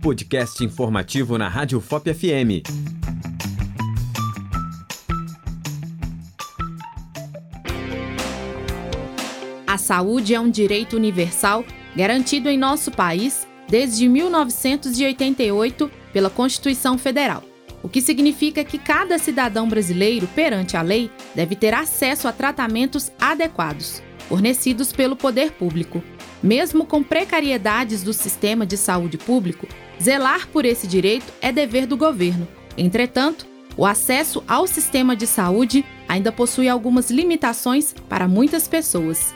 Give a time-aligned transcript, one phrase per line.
[0.00, 2.64] podcast informativo na Rádio FOP FM.
[9.66, 11.64] A saúde é um direito universal
[11.94, 17.44] garantido em nosso país desde 1988 pela Constituição Federal,
[17.82, 23.12] o que significa que cada cidadão brasileiro, perante a lei, deve ter acesso a tratamentos
[23.20, 26.02] adequados, fornecidos pelo poder público.
[26.42, 29.66] Mesmo com precariedades do sistema de saúde público,
[30.02, 32.48] zelar por esse direito é dever do governo.
[32.76, 33.46] Entretanto,
[33.76, 39.34] o acesso ao sistema de saúde ainda possui algumas limitações para muitas pessoas.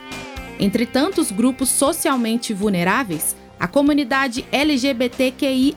[0.59, 5.75] Entre tantos grupos socialmente vulneráveis, a comunidade LGBTQIAPN+,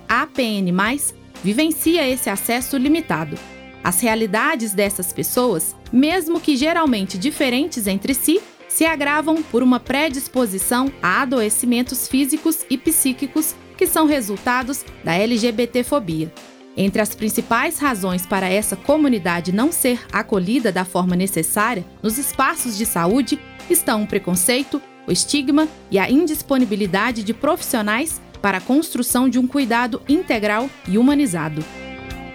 [1.42, 3.39] vivencia esse acesso limitado.
[3.83, 10.93] As realidades dessas pessoas, mesmo que geralmente diferentes entre si, se agravam por uma predisposição
[11.03, 16.33] a adoecimentos físicos e psíquicos que são resultados da LGBTfobia.
[16.77, 22.79] Entre as principais razões para essa comunidade não ser acolhida da forma necessária nos espaços
[22.79, 29.29] de saúde estão o preconceito, o estigma e a indisponibilidade de profissionais para a construção
[29.29, 31.64] de um cuidado integral e humanizado.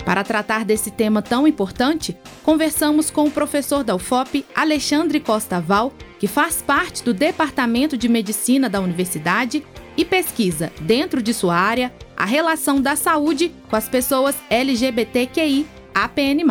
[0.05, 5.93] Para tratar desse tema tão importante, conversamos com o professor da UFOP, Alexandre Costa Val,
[6.19, 9.63] que faz parte do Departamento de Medicina da Universidade
[9.95, 16.43] e pesquisa, dentro de sua área, a relação da saúde com as pessoas LGBTQI APN+.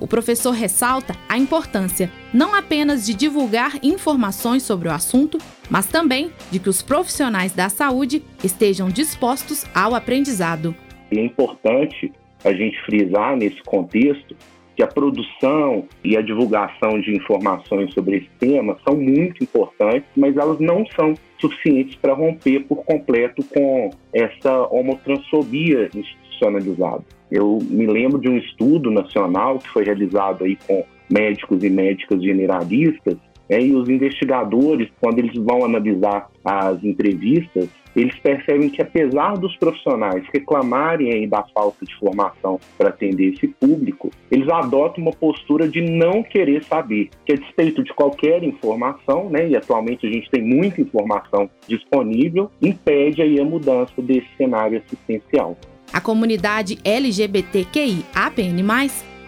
[0.00, 5.38] O professor ressalta a importância não apenas de divulgar informações sobre o assunto,
[5.68, 10.74] mas também de que os profissionais da saúde estejam dispostos ao aprendizado.
[11.10, 12.12] É importante
[12.44, 14.34] a gente frisar nesse contexto
[14.76, 20.36] que a produção e a divulgação de informações sobre esse tema são muito importantes, mas
[20.36, 27.04] elas não são suficientes para romper por completo com essa homotransfobia institucionalizada.
[27.30, 32.22] Eu me lembro de um estudo nacional que foi realizado aí com médicos e médicas
[32.22, 33.16] generalistas,
[33.50, 39.56] né, e os investigadores, quando eles vão analisar as entrevistas, eles percebem que apesar dos
[39.56, 45.68] profissionais reclamarem aí da falta de formação para atender esse público, eles adotam uma postura
[45.68, 50.30] de não querer saber, que a despeito de qualquer informação, né, e atualmente a gente
[50.30, 55.58] tem muita informação disponível, impede aí a mudança desse cenário assistencial.
[55.92, 58.62] A comunidade LGBTQI APN+,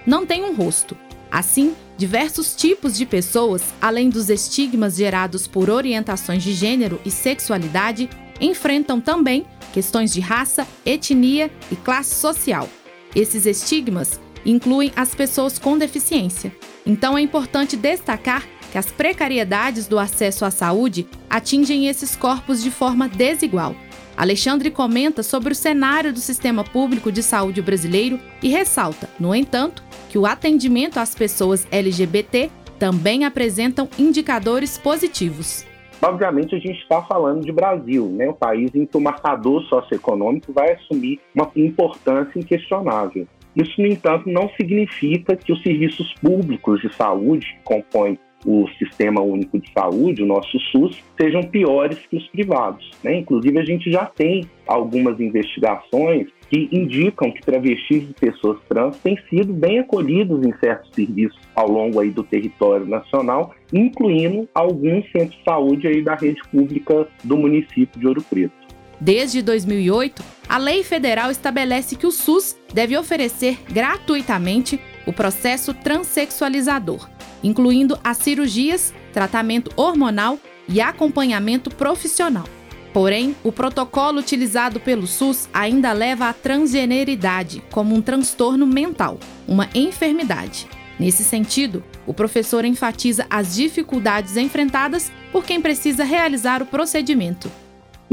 [0.06, 0.97] não tem um rosto.
[1.28, 8.08] Assim, diversos tipos de pessoas, além dos estigmas gerados por orientações de gênero e sexualidade,
[8.41, 12.69] enfrentam também questões de raça, etnia e classe social.
[13.14, 16.52] Esses estigmas incluem as pessoas com deficiência.
[16.84, 22.70] Então é importante destacar que as precariedades do acesso à saúde atingem esses corpos de
[22.70, 23.76] forma desigual.
[24.22, 29.83] Alexandre comenta sobre o cenário do sistema público de saúde brasileiro e ressalta, no entanto,
[30.09, 35.66] que o atendimento às pessoas LGBT também apresentam indicadores positivos.
[36.00, 38.28] Obviamente, a gente está falando de Brasil, né?
[38.28, 43.27] um país em que o marcador socioeconômico vai assumir uma importância inquestionável.
[43.56, 49.20] Isso, no entanto, não significa que os serviços públicos de saúde que compõem o Sistema
[49.20, 52.91] Único de Saúde, o nosso SUS, sejam piores que os privados.
[53.03, 53.19] Né?
[53.19, 59.19] Inclusive, a gente já tem algumas investigações que indicam que travestis e pessoas trans têm
[59.31, 65.38] sido bem acolhidos em certos serviços ao longo aí do território nacional, incluindo alguns centros
[65.38, 68.62] de saúde aí da rede pública do município de Ouro Preto.
[69.00, 77.08] Desde 2008, a lei federal estabelece que o SUS deve oferecer gratuitamente o processo transexualizador,
[77.42, 82.48] incluindo as cirurgias, tratamento hormonal e acompanhamento profissional.
[82.92, 89.18] Porém, o protocolo utilizado pelo SUS ainda leva à transgeneridade como um transtorno mental,
[89.48, 90.68] uma enfermidade.
[90.98, 97.50] Nesse sentido, o professor enfatiza as dificuldades enfrentadas por quem precisa realizar o procedimento.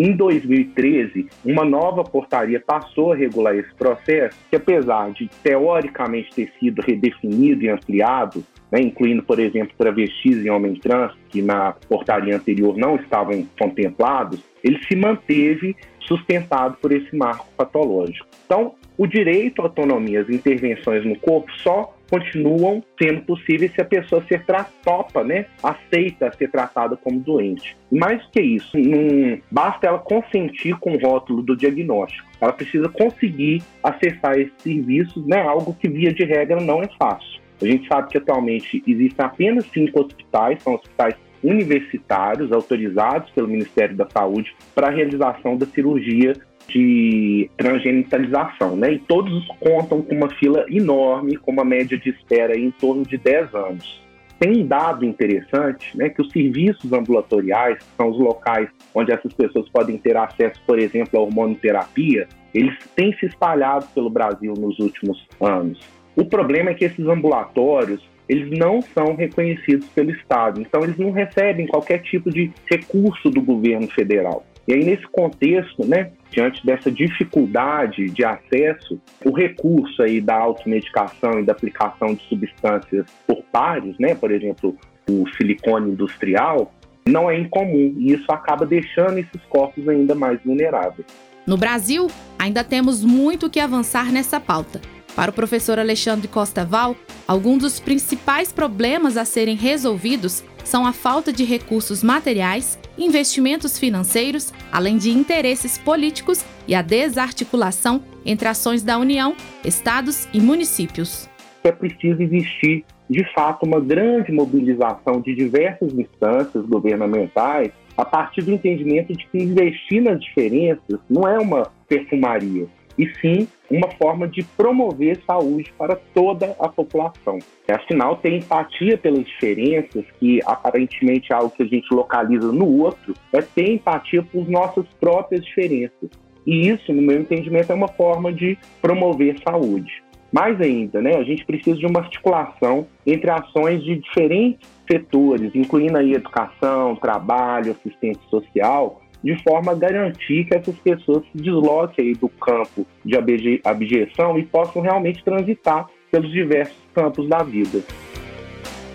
[0.01, 6.49] Em 2013, uma nova portaria passou a regular esse processo, que apesar de teoricamente ter
[6.57, 8.41] sido redefinido e ampliado,
[8.71, 14.41] né, incluindo, por exemplo, travestis e homens trans, que na portaria anterior não estavam contemplados,
[14.63, 18.25] ele se manteve sustentado por esse marco patológico.
[18.45, 23.85] Então, o direito à autonomia, as intervenções no corpo só continuam sendo possíveis se a
[23.85, 24.43] pessoa ser
[24.83, 27.77] topa, né, aceita ser tratada como doente.
[27.91, 32.27] Mais que isso, não basta ela consentir com o rótulo do diagnóstico.
[32.41, 37.39] Ela precisa conseguir acessar esses serviços, né, algo que via de regra não é fácil.
[37.61, 43.95] A gente sabe que atualmente existem apenas cinco hospitais, são hospitais universitários autorizados pelo Ministério
[43.95, 46.33] da Saúde para a realização da cirurgia
[46.69, 48.93] de transgenitalização, né?
[48.93, 53.17] E todos contam com uma fila enorme, com uma média de espera em torno de
[53.17, 54.01] 10 anos.
[54.39, 59.33] Tem um dado interessante, né, que os serviços ambulatoriais, que são os locais onde essas
[59.33, 64.79] pessoas podem ter acesso, por exemplo, à hormonoterapia, eles têm se espalhado pelo Brasil nos
[64.79, 65.77] últimos anos.
[66.15, 71.11] O problema é que esses ambulatórios, eles não são reconhecidos pelo Estado, então eles não
[71.11, 74.45] recebem qualquer tipo de recurso do governo federal.
[74.69, 81.39] E aí, nesse contexto, né, diante dessa dificuldade de acesso, o recurso aí da automedicação
[81.39, 84.77] e da aplicação de substâncias por pares, né, por exemplo,
[85.09, 86.71] o silicone industrial,
[87.03, 91.07] não é incomum e isso acaba deixando esses corpos ainda mais vulneráveis.
[91.47, 92.05] No Brasil,
[92.37, 94.79] ainda temos muito que avançar nessa pauta.
[95.15, 96.95] Para o professor Alexandre Costa Val,
[97.27, 104.53] alguns dos principais problemas a serem resolvidos são a falta de recursos materiais, investimentos financeiros,
[104.71, 111.29] além de interesses políticos e a desarticulação entre ações da União, estados e municípios.
[111.63, 118.53] É preciso existir, de fato, uma grande mobilização de diversas instâncias governamentais a partir do
[118.53, 122.67] entendimento de que investir nas diferenças não é uma perfumaria,
[122.99, 127.39] e sim uma forma de promover saúde para toda a população.
[127.71, 133.13] Afinal, ter empatia pelas diferenças, que aparentemente é algo que a gente localiza no outro,
[133.31, 136.09] é ter empatia por nossas próprias diferenças.
[136.45, 140.03] E isso, no meu entendimento, é uma forma de promover saúde.
[140.31, 145.97] Mais ainda, né, a gente precisa de uma articulação entre ações de diferentes setores, incluindo
[145.97, 152.29] aí educação, trabalho, assistência social, de forma a garantir que essas pessoas se desloquem do
[152.29, 153.15] campo de
[153.63, 157.83] abjeção e possam realmente transitar pelos diversos campos da vida.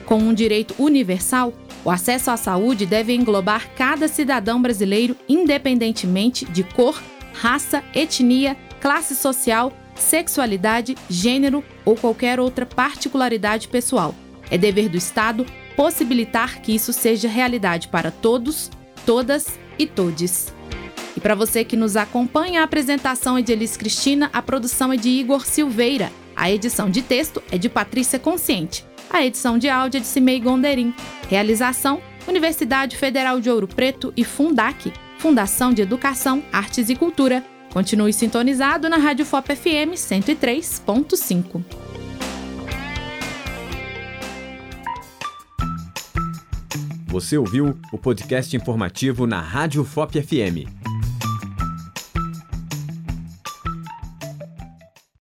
[0.07, 1.53] Com um direito universal,
[1.85, 7.01] o acesso à saúde deve englobar cada cidadão brasileiro, independentemente de cor,
[7.33, 14.15] raça, etnia, classe social, sexualidade, gênero ou qualquer outra particularidade pessoal.
[14.51, 18.71] É dever do Estado possibilitar que isso seja realidade para todos,
[19.05, 20.53] todas e todes.
[21.17, 24.97] E para você que nos acompanha, a apresentação é de Elis Cristina, a produção é
[24.97, 29.99] de Igor Silveira, a edição de texto é de Patrícia Consciente, a edição de áudio
[29.99, 30.93] é de Cimei Gonderim.
[31.29, 37.45] Realização: Universidade Federal de Ouro Preto e Fundac, Fundação de Educação, Artes e Cultura.
[37.73, 41.94] Continue sintonizado na Rádio FOP FM 103.5.
[47.15, 50.84] Você ouviu o podcast informativo na Rádio FOP FM.